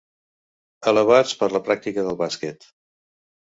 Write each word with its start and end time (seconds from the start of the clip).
Elevats 0.93 1.37
per 1.43 1.51
la 1.59 1.63
pràctica 1.69 2.09
del 2.11 2.21
bàsquet. 2.25 2.69